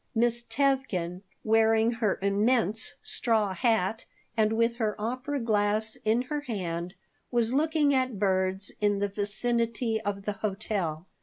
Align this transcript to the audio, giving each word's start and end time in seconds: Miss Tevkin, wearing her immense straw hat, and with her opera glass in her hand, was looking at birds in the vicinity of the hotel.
Miss 0.15 0.41
Tevkin, 0.43 1.21
wearing 1.43 1.91
her 1.91 2.17
immense 2.23 2.93
straw 3.03 3.53
hat, 3.53 4.05
and 4.35 4.51
with 4.53 4.77
her 4.77 4.99
opera 4.99 5.39
glass 5.39 5.95
in 6.03 6.23
her 6.23 6.41
hand, 6.41 6.95
was 7.29 7.53
looking 7.53 7.93
at 7.93 8.17
birds 8.17 8.71
in 8.81 8.97
the 8.97 9.07
vicinity 9.09 10.01
of 10.01 10.25
the 10.25 10.33
hotel. 10.33 11.05